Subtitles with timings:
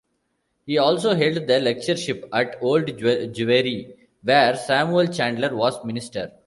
[0.65, 3.93] He also held the lectureship at Old Jewry,
[4.23, 6.31] where Samuel Chandler was minister.